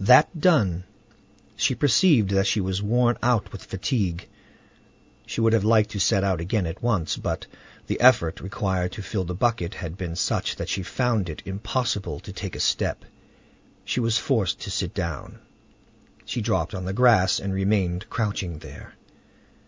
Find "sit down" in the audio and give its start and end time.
14.72-15.38